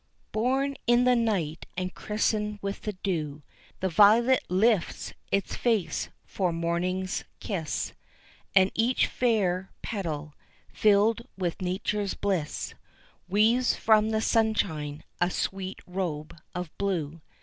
[0.31, 3.43] Born in the night and christened with the dew,
[3.81, 7.93] The violet lifts its face for morning's kiss;
[8.55, 10.33] And each fair petal,
[10.73, 12.73] filled with Nature's bliss,
[13.29, 17.21] Weaves from the sunshine a sweet robe of blue.